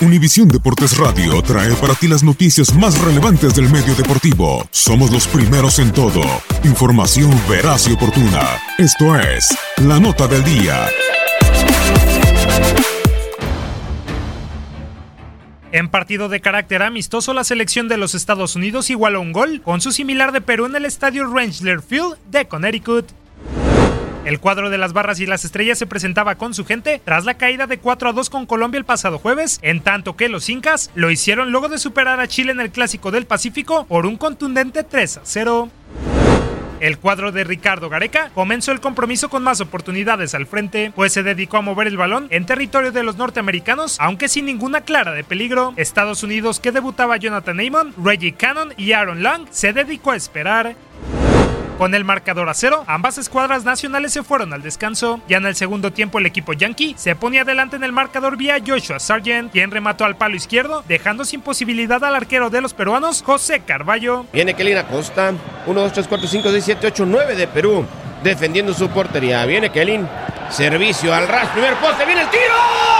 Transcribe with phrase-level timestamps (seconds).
[0.00, 4.64] Univisión Deportes Radio trae para ti las noticias más relevantes del medio deportivo.
[4.70, 6.22] Somos los primeros en todo.
[6.62, 8.46] Información veraz y oportuna.
[8.78, 9.48] Esto es
[9.78, 10.86] La Nota del Día.
[15.72, 19.80] En partido de carácter amistoso, la selección de los Estados Unidos igualó un gol con
[19.80, 23.06] su similar de Perú en el estadio Rangler Field de Connecticut.
[24.24, 27.34] El cuadro de las barras y las estrellas se presentaba con su gente tras la
[27.34, 30.90] caída de 4 a 2 con Colombia el pasado jueves, en tanto que los incas
[30.94, 34.82] lo hicieron luego de superar a Chile en el Clásico del Pacífico por un contundente
[34.82, 35.70] 3 a 0.
[36.80, 41.24] El cuadro de Ricardo Gareca comenzó el compromiso con más oportunidades al frente, pues se
[41.24, 45.24] dedicó a mover el balón en territorio de los norteamericanos, aunque sin ninguna clara de
[45.24, 45.72] peligro.
[45.76, 50.76] Estados Unidos, que debutaba Jonathan Amon, Reggie Cannon y Aaron Lang, se dedicó a esperar.
[51.78, 55.20] Con el marcador a cero, ambas escuadras nacionales se fueron al descanso.
[55.28, 58.56] Ya en el segundo tiempo el equipo yankee se ponía adelante en el marcador vía
[58.66, 63.22] Joshua Sargent, quien remató al palo izquierdo, dejando sin posibilidad al arquero de los peruanos,
[63.22, 64.26] José Carballo.
[64.32, 65.32] Viene Kelly Acosta,
[65.66, 67.86] 1, 2, 3, 4, 5, 6, 7, 8, 9 de Perú,
[68.24, 69.46] defendiendo su portería.
[69.46, 70.00] Viene Kelly,
[70.50, 72.97] servicio al ras, primer poste, viene el tiro.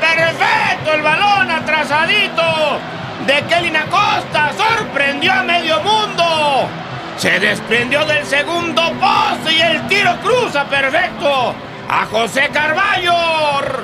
[0.00, 2.78] Perfecto el balón atrasadito
[3.26, 4.52] de Kelly Acosta.
[4.56, 6.68] Sorprendió a medio mundo.
[7.16, 11.54] Se desprendió del segundo poste y el tiro cruza perfecto
[11.88, 13.14] a José Carballo.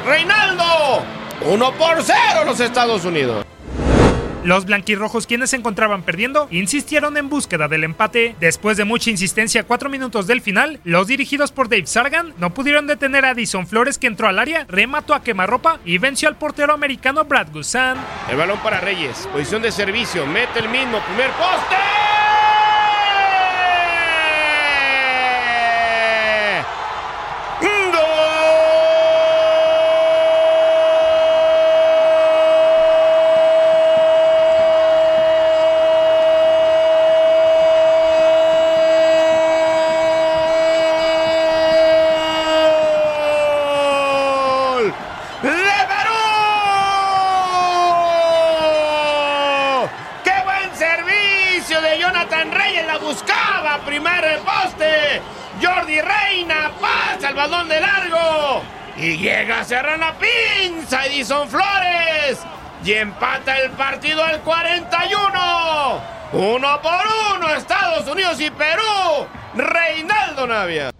[0.05, 1.03] Reinaldo.
[1.42, 3.45] 1 por 0 los Estados Unidos.
[4.45, 8.35] Los blanquirrojos, quienes se encontraban perdiendo, insistieron en búsqueda del empate.
[8.41, 12.89] Después de mucha insistencia cuatro minutos del final, los dirigidos por Dave Sargan no pudieron
[12.89, 16.75] detener a Addison Flores que entró al área, remató a quemarropa y venció al portero
[16.75, 17.97] americano Brad Guzan.
[18.29, 22.02] El balón para Reyes, posición de servicio, mete el mismo, primer poste.
[53.01, 55.21] Buscaba, primer poste.
[55.61, 58.63] Jordi Reina pasa el balón de largo.
[58.97, 62.39] Y llega a cerrar la pinza Edison Flores.
[62.85, 66.03] Y empata el partido al 41.
[66.33, 67.01] Uno por
[67.37, 69.27] uno, Estados Unidos y Perú.
[69.55, 70.91] Reinaldo Navia.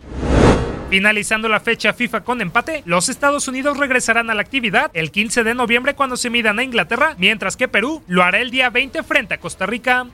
[0.91, 5.43] Finalizando la fecha FIFA con empate, los Estados Unidos regresarán a la actividad el 15
[5.43, 9.03] de noviembre cuando se midan a Inglaterra, mientras que Perú lo hará el día 20
[9.03, 10.07] frente a Costa Rica.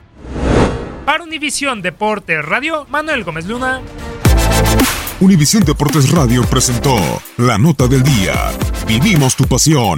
[1.09, 3.81] Para Univisión Deportes Radio, Manuel Gómez Luna.
[5.19, 6.95] Univisión Deportes Radio presentó
[7.37, 8.51] la nota del día.
[8.85, 9.97] Vivimos tu pasión.